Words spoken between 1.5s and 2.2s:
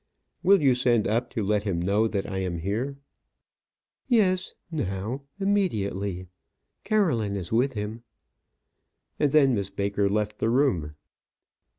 him know